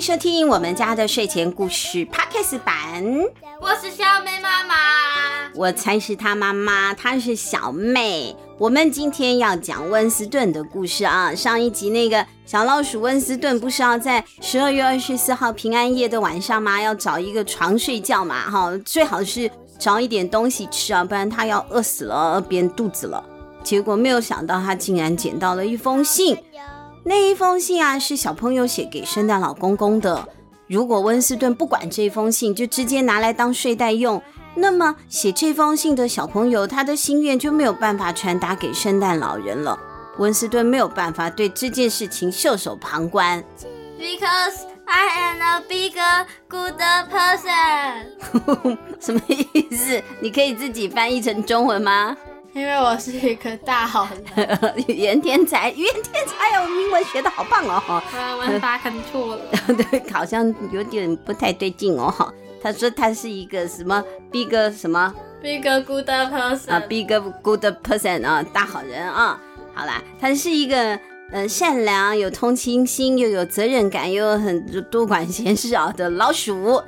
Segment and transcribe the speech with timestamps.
[0.00, 3.04] 迎收听我们家的睡前故事 Podcast 版。
[3.60, 4.74] 我是小妹妈妈，
[5.54, 8.34] 我才是她妈妈，她是小妹。
[8.56, 11.34] 我们今天要讲温斯顿的故事啊。
[11.34, 16.80] 上一集那个小老鼠温斯顿不是要在十二月二十四号平安夜的晚上吗？
[16.80, 23.22] 要找一个床睡觉嘛，哈，最好是找一点东西吃啊，不然他要饿死了，憋肚子了。
[23.62, 26.38] 结果没有想到，他竟然捡到了一封信。
[27.10, 30.28] 那一封信啊，是小朋友写给圣诞老公公的。
[30.68, 34.22] 如果温斯顿不管这封信，就直接拿来当睡袋用，
[34.54, 39.76] 那么写这封信的小朋友，他的心愿就没有办法传达给圣诞老人了。
[40.18, 43.42] 温斯顿没有办法对这件事情袖手旁观。
[43.98, 48.78] Because I am a bigger, good person。
[49.02, 50.00] 什么意思？
[50.20, 52.16] 你可以自己翻译成中文吗？
[52.52, 58.02] 因为我是一个大好人， 语言天才，语言天才哦，英文学的好棒哦，
[58.38, 59.42] 文法很错了，
[59.90, 67.06] 对，好像有点不太对劲哦，哈，他说他是一个什么 big 什么？Big good person 啊，big
[67.42, 69.40] good person 啊，大好人啊，
[69.72, 70.98] 好啦，他是一个
[71.30, 76.82] 呃善良、有同情心、又有责任感、又很多管闲事啊的老鼠，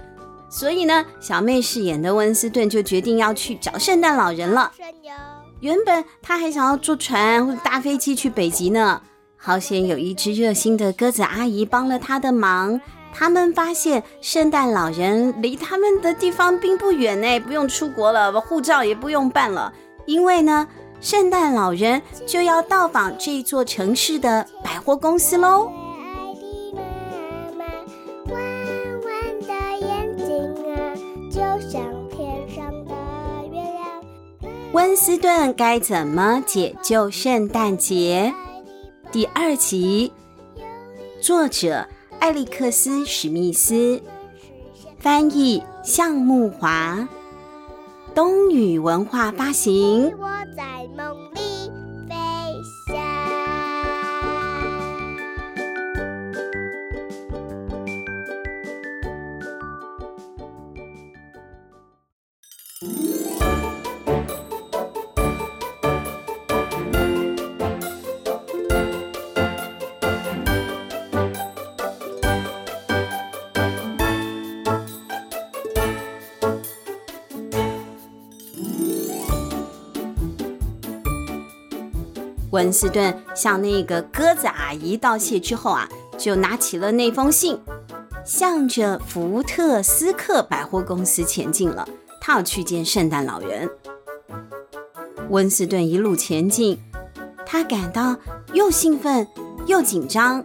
[0.51, 4.73] 所以呢，小妹饰演的温斯顿就决定要去找圣诞老人了。
[5.63, 9.01] 原本他还想要坐船或者搭飞机去北极呢，
[9.37, 12.81] 好险有一只热心的鸽子阿姨帮了他的忙。
[13.15, 19.73] 他们发现圣诞老人离他们的地方并不远呢，不用出国了，护照也不用办了，
[20.05, 20.67] 因为呢，
[21.01, 25.71] 圣诞老人就要到访这座城市的百货公司喽。
[31.31, 31.41] 就
[31.71, 31.83] 像
[34.73, 38.33] 温斯顿该怎么解救圣诞节？
[39.13, 40.11] 第二集，
[41.21, 41.87] 作者
[42.19, 44.01] 艾利克斯·史密斯，
[44.99, 47.07] 翻译向木华，
[48.15, 50.11] 冬雨文化发行。
[50.19, 51.32] 我在梦
[82.53, 87.59] 温斯顿向那个鸽子阿姨道谢之后啊，就拿起了那封信，
[88.27, 91.89] 向着福特斯克百货公司前进了。
[92.21, 93.69] 他要去见圣诞老人。
[95.31, 96.79] 温斯顿一路前进，
[97.47, 98.15] 他感到
[98.53, 99.27] 又兴奋
[99.67, 100.45] 又紧张。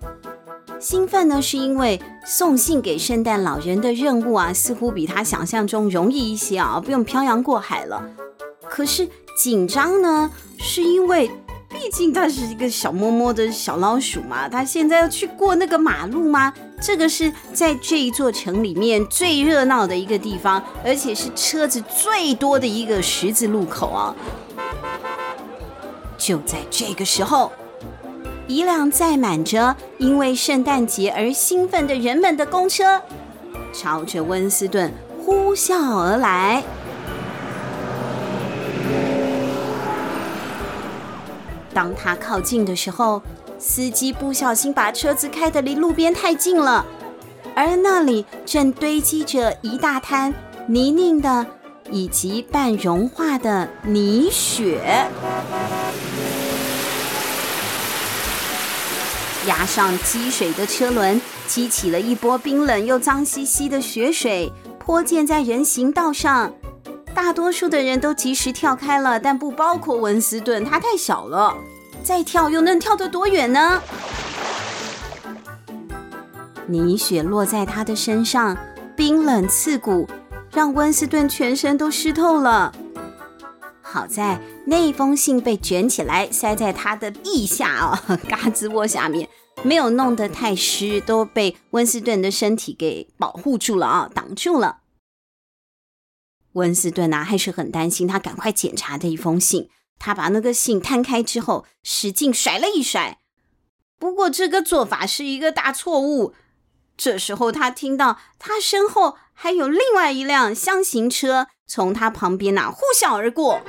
[0.80, 8.02] 兴奋呢，是因为送信给圣诞老人的任务啊，似乎比他想象中容易一些啊，不用漂洋过海了。
[8.70, 11.30] 可是紧张呢，是因为。
[11.70, 16.54] 毕竟他是一个小摸摸的小老鼠嘛，他现在要去过那个马路吗？
[16.82, 24.16] 这个是在这一座城里面最热闹的一个地方，而且是车子最多的一个十字路口啊！
[26.18, 27.52] 就在这个时候，
[28.48, 33.02] 一辆载满着因为圣诞节而兴奋的人们的公车，
[33.74, 34.92] 朝着温斯顿
[35.26, 36.64] 呼啸而来。
[41.78, 43.22] 当他靠近的时候，
[43.60, 46.84] 司机不小心把车子开得离路边太近了，
[47.54, 50.34] 而那里正堆积着一大滩
[50.66, 51.46] 泥泞的
[51.92, 55.08] 以及半融化的泥雪，
[59.46, 66.52] 压上积水的车轮激起了一波冰冷又脏兮兮的雪水，泼溅在人行道上。
[67.18, 71.58] 大多数的人都及时跳开了，但不包括温斯顿，他太小了，
[72.04, 73.82] 再跳又能跳得多远呢？
[76.68, 78.56] 泥雪落在他的身上，
[78.96, 80.08] 冰冷刺骨，
[80.52, 82.72] 让温斯顿全身都湿透了。
[83.82, 89.28] 好在那封信被卷起来，塞在他的腋下啊、哦，胳肢窝下面，
[89.64, 94.82] 没有弄得太湿，都被温斯顿的身体给保护住了啊、挡住了。
[96.58, 99.70] 温斯顿啊，还是很担心，他赶快检查这一封信。
[100.00, 103.20] 他把那个信摊开之后，使劲甩了一甩。
[104.00, 106.34] 不过这个做法是一个大错误。
[106.98, 113.62] 这时候他听到他身后还有另外一辆厢型车从他旁边呐、呼啸而过。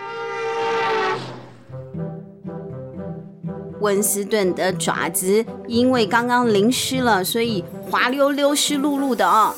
[3.81, 9.55] 温斯顿的爪子因为刚刚淋湿了，所以滑溜溜、湿漉漉的哦。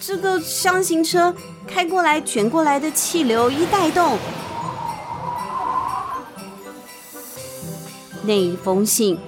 [0.00, 1.34] 这个箱型车
[1.66, 4.18] 开过来，卷过来的气流一带动，
[8.22, 9.18] 那一封信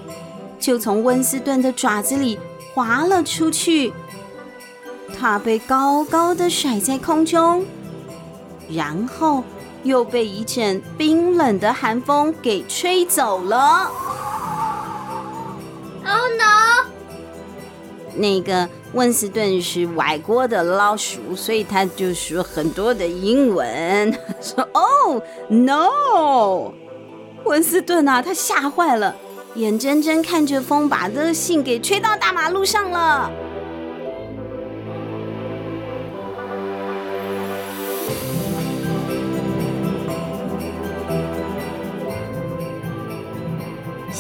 [0.59, 2.39] 就从温斯顿的爪子里
[2.75, 3.93] 滑了出去，
[5.19, 7.65] 它被高高的甩在空中，
[8.71, 9.45] 然后。
[9.85, 13.89] 又被一阵冰冷的寒风给吹走了。
[18.19, 26.73] 那个温斯顿是外国的老鼠，所以他就说很多的英文， 说 “Oh no！”
[27.45, 29.15] 温斯顿啊，他吓坏了，
[29.55, 33.31] 眼睁睁看着风把这信给吹到大马路上了。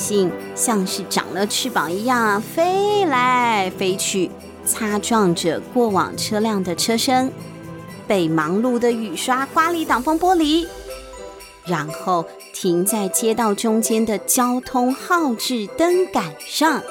[0.08, 4.30] 竟像是长了翅膀一样飞来飞去，
[4.64, 7.30] 擦撞着过往车辆的车身，
[8.06, 10.66] 被忙碌的雨刷刮离挡风玻璃，
[11.66, 12.24] 然后
[12.54, 16.82] 停在街道中间的交通号志灯杆上。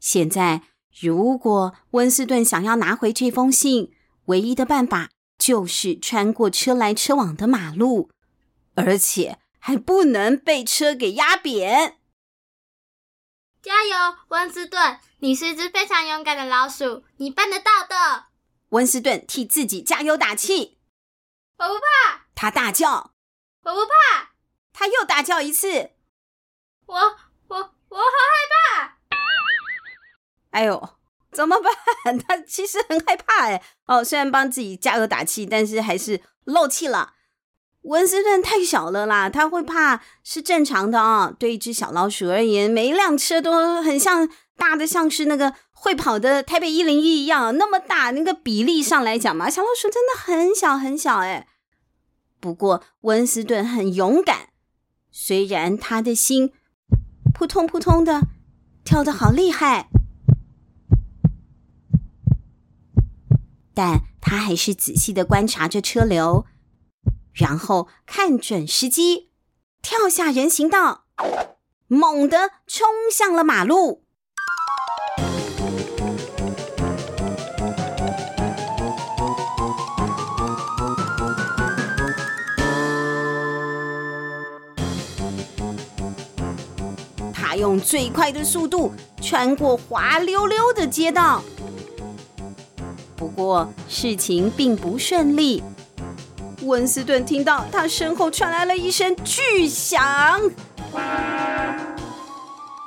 [0.00, 0.62] 现在，
[1.00, 3.92] 如果温斯顿想要拿回这封信，
[4.24, 8.10] 唯一的办法就是穿过车来车往的马路。
[8.78, 11.98] 而且还不能被车给压扁。
[13.60, 15.00] 加油，温斯顿！
[15.18, 18.26] 你是一只非常勇敢的老鼠，你办得到的。
[18.68, 20.78] 温斯顿替自己加油打气。
[21.58, 22.26] 我不怕。
[22.36, 23.14] 他大叫。
[23.62, 24.30] 我不怕。
[24.72, 25.90] 他又大叫一次。
[26.86, 26.96] 我
[27.48, 27.56] 我
[27.88, 28.98] 我好害怕。
[30.50, 30.96] 哎呦，
[31.32, 32.16] 怎么办？
[32.26, 33.62] 他其实很害怕哎。
[33.86, 37.16] 哦，虽然帮自己加油打气，但是还是漏气了。
[37.88, 48.10] 温斯顿太小了啦，他会怕是正常的啊、对一只小老鼠而言，每一辆车都很像大的，像是那个会跑的台北一零一一样那么大。
[48.10, 51.46] 那个比例上来讲嘛，小老鼠真的很小很小哎。
[52.40, 54.50] 不过温斯顿很勇敢，
[55.10, 56.52] 虽然他的心
[57.32, 58.28] 扑通扑通的
[58.84, 59.88] 跳得好厉害，
[63.72, 66.44] 但他还是仔细的观察着车流。
[67.38, 69.30] 然后看准时机，
[69.80, 71.04] 跳下人行道，
[71.86, 74.02] 猛地冲向了马路。
[87.32, 88.92] 他用最快的速度
[89.22, 91.44] 穿过滑溜溜的街道，
[93.14, 95.62] 不过事情并不顺利。
[96.68, 100.38] 温斯顿听到他身后传来了一声巨响，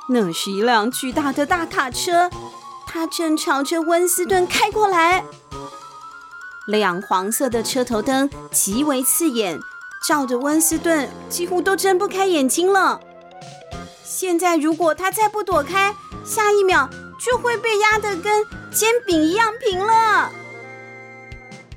[0.08, 2.30] 那是一辆巨大的大卡车，
[2.86, 5.24] 它正朝着温斯顿开过来。
[6.68, 9.58] 亮黄色的车头灯极为刺眼，
[10.06, 13.00] 照着温斯顿几乎都睁不开眼睛了。
[14.04, 15.92] 现在如果他再不躲开，
[16.24, 20.30] 下一秒就会被压得跟煎饼一样平了。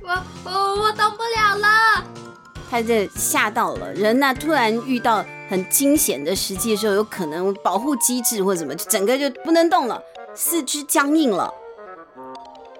[0.06, 0.12] 我
[0.44, 2.04] 我我动不了了，
[2.70, 4.32] 他这吓到了人呢。
[4.32, 10.00] 突然遇到很惊险的时机的时候，有可能保护机制或者什么，整个就不能动了，
[10.32, 11.52] 四肢僵硬了。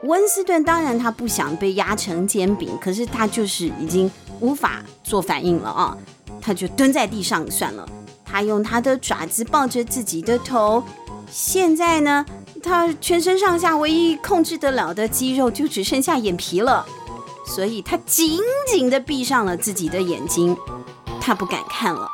[0.04, 5.99] 温斯顿当然他不想被压成煎饼，可是他就是已经无法做反应了啊，
[6.40, 7.88] 他就蹲在地上算了。
[8.25, 10.80] 他用他的爪子抱着自己的头，
[11.28, 12.25] 现在呢，
[12.62, 16.87] 他全身上下唯一控制得了的肌肉就只剩下眼皮了。
[17.46, 18.38] 所以他紧
[18.68, 20.56] 紧的闭上了自己的眼睛，
[21.20, 22.08] 他不敢看了。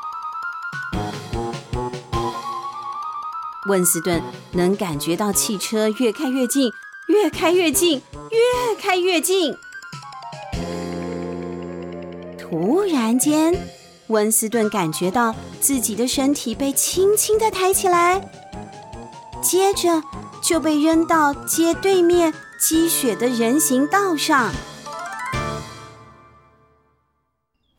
[3.69, 4.21] 温斯顿
[4.53, 6.71] 能感觉到汽车越开越近，
[7.07, 9.55] 越开越近，越开越近。
[12.39, 13.55] 突然间，
[14.09, 18.29] 温斯顿感觉到自己的身体被轻轻的抬起来，
[19.41, 20.03] 接着
[20.43, 24.53] 就被扔到街对面积雪的人行道上。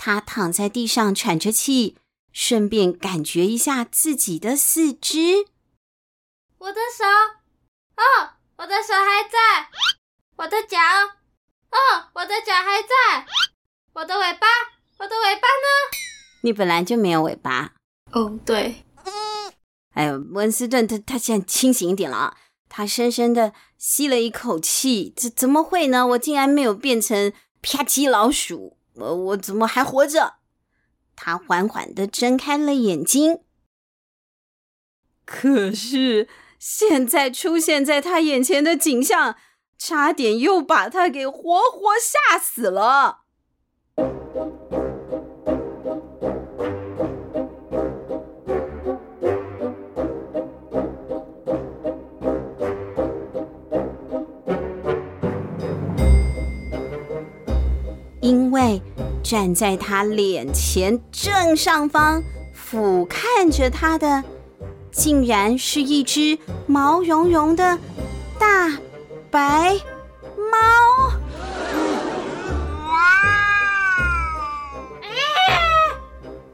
[0.06, 1.96] 他躺在地上喘着气，
[2.34, 5.46] 顺便感觉一下自己的四肢。
[6.58, 7.06] 我的手，
[7.96, 9.70] 哦，我的手还在。
[10.36, 10.78] 我的脚，
[11.72, 13.26] 哦，我的脚还在。
[13.94, 14.46] 我的尾巴，
[14.98, 15.98] 我的尾巴呢？
[16.42, 17.72] 你本来就没有尾巴。
[18.12, 18.84] 哦，对。
[19.94, 22.38] 哎呦，温斯顿他他现在清醒一点了啊！
[22.68, 26.06] 他深深的吸了一口气，这怎么会呢？
[26.08, 27.32] 我竟然没有变成
[27.62, 28.78] 啪叽老鼠。
[28.96, 30.36] 我我怎么还活着？
[31.16, 33.42] 他缓缓的睁开了眼睛。
[35.26, 36.28] 可是，
[36.60, 39.38] 现在出现在他眼前的景象，
[39.78, 43.22] 差点又把他给活活吓死了。
[59.24, 62.22] 站在他脸前正上方，
[62.54, 64.24] 俯瞰着他的，
[64.92, 66.38] 竟然是一只
[66.68, 67.80] 毛茸茸的
[68.38, 68.78] 大
[69.32, 69.76] 白
[70.36, 71.14] 猫。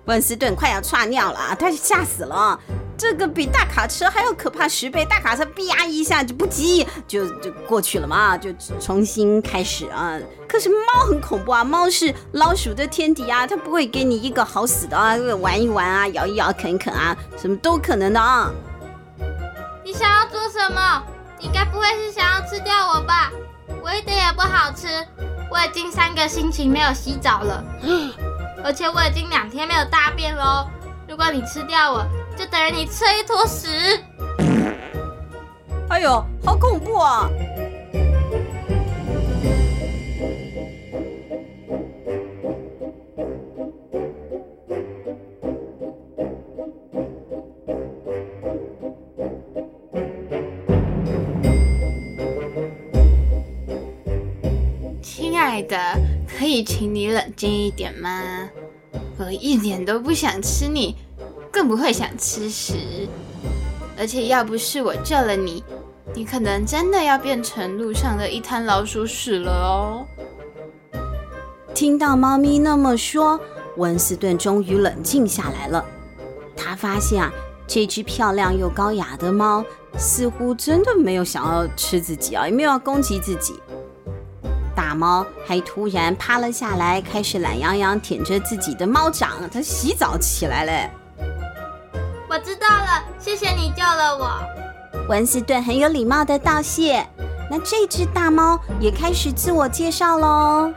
[0.05, 2.59] 温斯顿快要吓尿了，他吓死了。
[2.99, 10.19] 这个比大卡车还要可怕十倍，大卡车啪一下就不急，就就过去了嘛，就重新开始啊。
[10.49, 18.51] 可是猫很恐怖啊，猫是老鼠的天敌啊，它不会给你一个好死的啊，玩一玩啊，咬一咬，啃一啃啊，什么都可能的啊。
[19.85, 21.01] 你想要做什么？
[21.39, 23.31] 你该不会是想要吃掉我吧？
[23.81, 24.87] 我一点也不好吃，
[25.49, 27.63] 我已经三个星期没有洗澡了，
[28.61, 30.67] 而且我已经两天没有大便喽。
[31.07, 32.05] 如果你吃掉我，
[32.39, 33.67] 就等着你吃了一坨屎！
[35.89, 37.29] 哎呦，好恐怖啊！
[55.01, 55.77] 亲爱的，
[56.25, 58.49] 可以请你冷静一点吗？
[59.17, 60.95] 我一点都不想吃你。
[61.59, 63.05] 更不会想吃屎，
[63.97, 65.61] 而且要不是我救了你，
[66.15, 70.07] 你可能真的要变成路上的一滩老鼠屎了哦。
[71.73, 73.37] 听到猫咪那么说，
[73.75, 75.83] 温斯顿终于冷静下来了。
[76.55, 77.29] 他发现啊，
[77.67, 79.61] 这只漂亮又高雅的猫
[79.97, 83.59] 似乎真的没有想要吃自己啊，也没有要攻击自己。
[84.73, 90.98] 大猫还突然趴了下来，开始懒洋洋舔着自己的猫掌，它洗澡起来了。
[92.29, 94.39] 我知道了，谢谢你救了我。
[95.07, 97.03] 温斯顿很有礼貌的道谢。
[97.49, 100.71] 那这只大猫也开始自我介绍喽。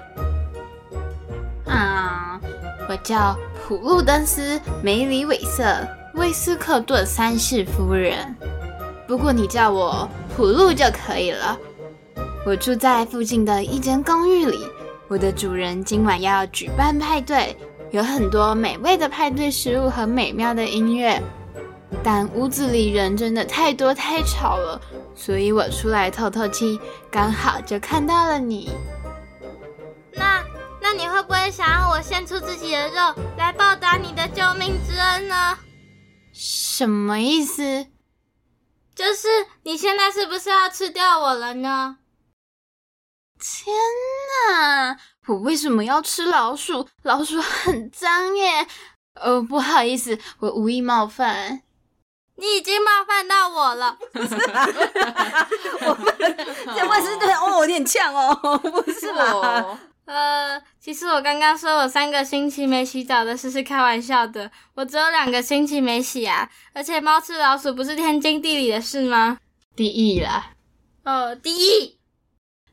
[1.67, 2.41] 啊，
[2.89, 3.37] 我叫
[3.69, 8.35] 普路登斯梅里韦瑟威斯克顿三世夫人，
[9.07, 11.59] 不过你叫我普路就可以了。
[12.47, 14.67] 我住在附近的一间公寓里，
[15.09, 17.55] 我的主人今晚要举办派对，
[17.91, 21.23] 有很多美味的派对食物和美妙的音乐。
[22.03, 24.81] 但屋子里人真的太多太吵了，
[25.15, 26.81] 所以我出来透透气，
[27.11, 28.71] 刚好就看到了你。
[30.15, 30.45] 那
[30.81, 35.59] 那你会不会想要我献出自己的肉来报答你的救命之恩呢？
[36.33, 37.87] 什么意思？
[38.95, 39.29] 就是
[39.63, 41.99] 你现在是不是要吃掉我了呢？
[43.39, 43.75] 天
[44.51, 44.97] 哪！
[45.27, 46.89] 我为什么要吃老鼠？
[47.03, 48.67] 老鼠很脏耶！
[49.21, 51.63] 哦，不好意思，我无意冒犯。
[52.43, 54.67] 你已经冒犯到我了，不是啦，
[55.83, 56.13] 我们
[56.77, 59.79] 这温斯顿哦，有点呛哦， 不是吧？
[60.07, 69.39] 呃，其实我刚刚说我三个星期没洗澡的事是开玩笑的，我只有两个星期没洗啊，而且猫吃老鼠不是天经地理的事吗？
[69.77, 70.51] 第一啦，
[71.05, 71.97] 哦，第一，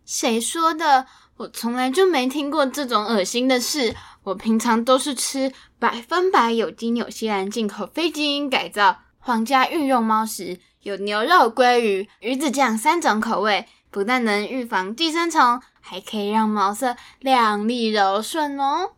[0.03, 1.05] 谁说的？
[1.37, 9.01] 我从来就没听过这种恶心的事，我平常都是吃百分百有机纽西兰进口非基因改造。
[9.29, 18.93] 皇家御用猫食，有牛肉、鲑鱼、鱼子酱三种口味，不但能预防寄生虫，还可以让毛色亮丽柔顺哦。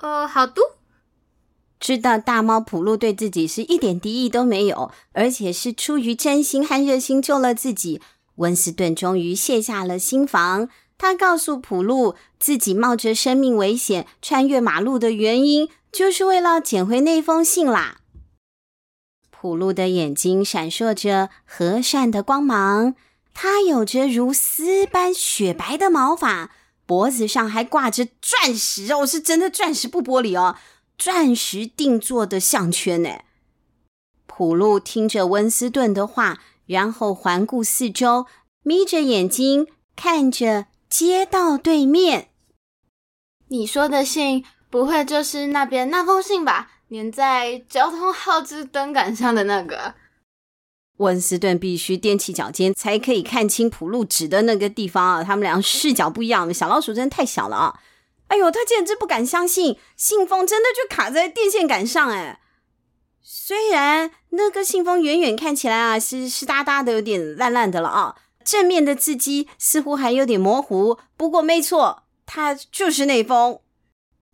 [0.00, 0.60] 呃，好的。
[1.78, 8.00] 知道大猫普路对自己是一点敌意都没有，而且是出于真心和热心救了自己，
[8.34, 10.68] 温斯顿终于卸下了心防。
[10.98, 17.98] 他告诉普路，自己冒着生命危险穿越马路的原因，就是为了捡回那封信啦。
[19.44, 22.94] 普露的眼睛闪烁着和善的光芒，
[23.34, 26.50] 它有着如丝般雪白的毛发，
[26.86, 30.56] 脖子上还挂着钻石哦，是真的钻石不玻璃哦，
[30.96, 33.18] 钻石定做的项圈呢。
[34.26, 38.24] 普露听着温斯顿的话，然后环顾四周，
[38.62, 42.30] 眯着眼睛看着街道对面。
[43.48, 46.70] 你说的信，不会就是那边那封信吧？
[46.90, 49.94] 粘在交通号志灯杆上的那个，
[50.98, 55.24] 温斯顿必须踮起脚尖才可以看清普路指的那个地方啊！
[55.24, 57.80] 他们俩视角不一样，小老鼠真的太小了啊！
[58.28, 62.40] 哎呦，他简直不敢相信，信封真的就卡在电线杆上哎。
[63.20, 73.60] 虽然那个信封远远看起来啊是湿哒哒的，有点烂烂的了啊，正面的字迹似乎还有点模糊，不过没错，它就是那封。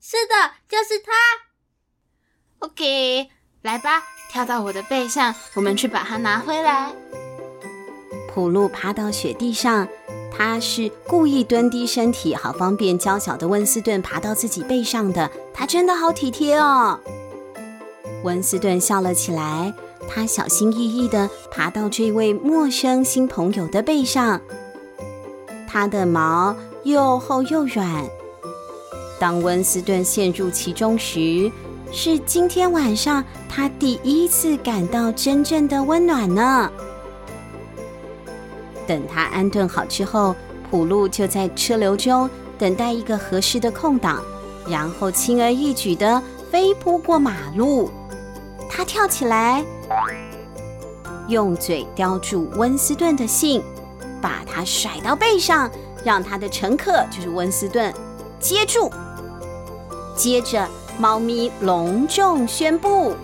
[0.00, 1.49] 是的，就是它。
[2.60, 3.26] OK，
[3.62, 6.92] 来吧，跳到我的背上，我们去把它拿回来。
[8.28, 9.88] 普鲁爬到雪地上，
[10.30, 15.30] 他是故意蹲低身体，好方便娇小的温斯顿爬到自己背上的。
[15.54, 17.00] 他真的好体贴哦。
[18.24, 19.72] 温斯顿笑了起来，
[20.06, 24.38] 他小心翼翼地爬到这位陌生新朋友的背上。
[25.66, 28.06] 他的毛又厚又软。
[29.18, 31.50] 当温斯顿陷入其中时，
[31.92, 36.70] 是今天晚上他第一次感到真正的温暖呢。
[38.86, 40.34] 等他安顿好之后，
[40.70, 44.22] 普路就在车流中等待一个合适的空档，
[44.68, 47.90] 然后轻而易举地飞扑过马路。
[48.68, 49.64] 他跳起来，
[51.26, 53.62] 用嘴叼住温斯顿的信，
[54.22, 55.68] 把它甩到背上，
[56.04, 57.92] 让他的乘客就是温斯顿
[58.38, 58.90] 接住。
[60.16, 60.68] 接着，
[61.00, 63.16] 猫咪隆重宣布：“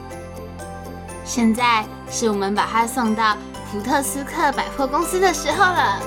[1.26, 3.36] 现在是我们把它送到
[3.70, 6.00] 福特斯克百货公司的时候了。”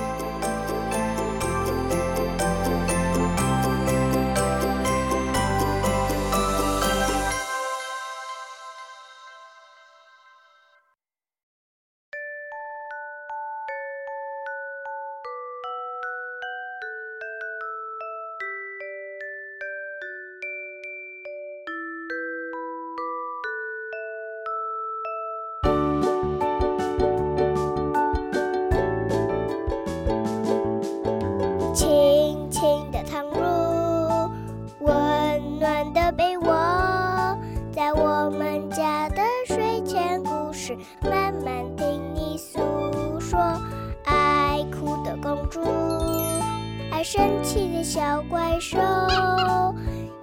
[46.99, 48.77] 爱生气的小怪兽，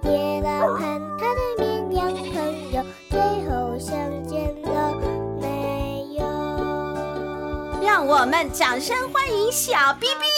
[0.03, 0.83] 夜郎和
[1.17, 4.93] 他的绵羊朋友，最后相见了
[5.41, 6.23] 没有？
[7.81, 10.36] 让我们掌声欢迎小 B B。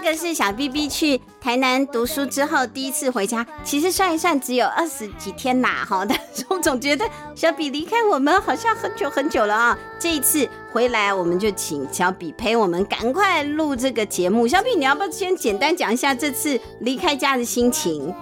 [0.00, 9.78] 个是小 B B 去台南读书之后第一次回家，其实算一算只有二十几天呐，哈， 但是我总觉得小比离开我们好像很久很久了啊。
[9.98, 14.48] 这一次回来，我们就请小比陪我们赶快录这个节目。
[14.48, 18.14] 小比，你要不要先简单讲一下这次离开家的心情？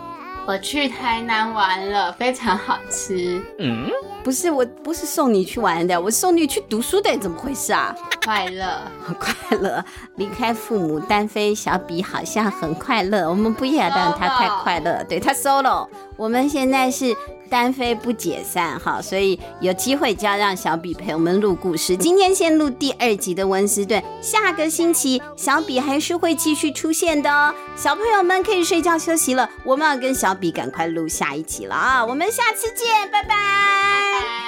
[0.48, 3.38] 我去台南玩了，非常好吃。
[3.58, 3.86] 嗯，
[4.24, 7.94] 不是，我不是送你去玩的，我送你去读书的，怎么回事啊？
[8.24, 8.80] 快乐，
[9.20, 9.84] 快乐，
[10.16, 13.28] 离开父母单飞，小比好像很快乐。
[13.28, 15.86] 我们不要让他太快乐，对，他 solo。
[16.16, 17.14] 我们现在是。
[17.50, 21.96] 单飞不解散，哈，所以有机会就要让小比陪我们录故事。
[21.96, 27.54] 今天先录第二集的温斯顿，下个星期小比还是会继续出现的哦。
[27.76, 32.04] 小朋友们可以睡觉休息了，我们要跟小比赶快录下一集了啊！
[32.04, 34.47] 我们下次见，拜拜。